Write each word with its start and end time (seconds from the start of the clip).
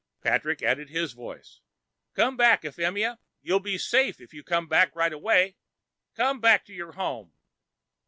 Patrick 0.23 0.63
added 0.63 0.89
his 0.89 1.11
voice. 1.13 1.61
"Come 2.15 2.35
back, 2.35 2.63
Euphemia. 2.63 3.19
You'll 3.43 3.59
be 3.59 3.77
safe 3.77 4.19
if 4.19 4.33
you 4.33 4.43
come 4.43 4.65
back 4.67 4.95
right 4.95 5.13
away. 5.13 5.57
Come 6.15 6.39
back 6.41 6.65
to 6.65 6.73
your 6.73 6.93
home." 6.93 7.33